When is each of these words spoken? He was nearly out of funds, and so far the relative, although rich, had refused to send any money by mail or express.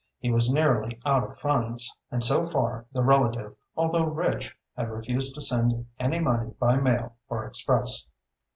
He 0.17 0.31
was 0.31 0.51
nearly 0.51 0.99
out 1.05 1.23
of 1.23 1.37
funds, 1.37 1.95
and 2.09 2.23
so 2.23 2.43
far 2.47 2.87
the 2.91 3.03
relative, 3.03 3.55
although 3.77 4.05
rich, 4.07 4.57
had 4.75 4.89
refused 4.89 5.35
to 5.35 5.41
send 5.41 5.85
any 5.99 6.17
money 6.17 6.55
by 6.59 6.77
mail 6.77 7.17
or 7.29 7.45
express. 7.45 8.07